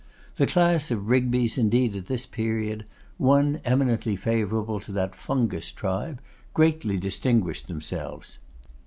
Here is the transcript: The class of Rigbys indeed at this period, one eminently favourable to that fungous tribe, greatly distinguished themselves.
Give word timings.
The 0.37 0.47
class 0.47 0.89
of 0.89 1.09
Rigbys 1.09 1.59
indeed 1.59 1.95
at 1.95 2.07
this 2.07 2.25
period, 2.25 2.85
one 3.19 3.61
eminently 3.63 4.15
favourable 4.15 4.79
to 4.79 4.91
that 4.93 5.13
fungous 5.15 5.69
tribe, 5.71 6.19
greatly 6.55 6.97
distinguished 6.97 7.67
themselves. 7.67 8.39